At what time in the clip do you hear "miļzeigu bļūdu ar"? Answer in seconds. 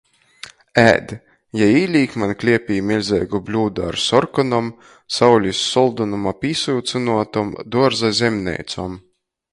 2.91-3.99